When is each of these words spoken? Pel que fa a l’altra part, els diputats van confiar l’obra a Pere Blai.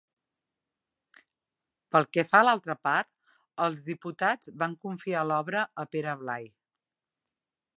Pel 1.95 2.07
que 2.17 2.23
fa 2.31 2.39
a 2.39 2.47
l’altra 2.47 2.75
part, 2.87 3.11
els 3.67 3.83
diputats 3.91 4.53
van 4.63 4.73
confiar 4.87 5.23
l’obra 5.33 5.67
a 5.85 5.89
Pere 5.93 6.17
Blai. 6.23 6.49